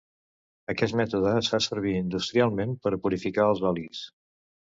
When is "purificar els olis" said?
3.05-4.03